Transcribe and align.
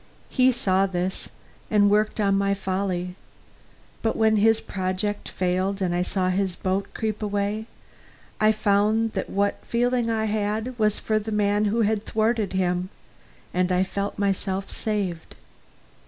He 0.31 0.51
saw 0.51 0.87
this 0.87 1.29
and 1.69 1.87
worked 1.87 2.19
on 2.19 2.35
my 2.35 2.55
folly; 2.55 3.13
but 4.01 4.15
when 4.15 4.37
his 4.37 4.59
project 4.59 5.29
failed 5.29 5.79
and 5.79 5.93
I 5.93 6.01
saw 6.01 6.29
his 6.29 6.55
boat 6.55 6.91
creep 6.95 7.21
away, 7.21 7.67
I 8.39 8.51
found 8.51 9.11
that 9.13 9.29
what 9.29 9.63
feeling 9.63 10.09
I 10.09 10.25
had 10.25 10.79
was 10.79 10.97
for 10.97 11.19
the 11.19 11.31
man 11.31 11.65
who 11.65 11.81
had 11.81 12.03
thwarted 12.03 12.53
him, 12.53 12.89
and 13.53 13.71
I 13.71 13.83
felt 13.83 14.17
myself 14.17 14.71
saved. 14.71 15.35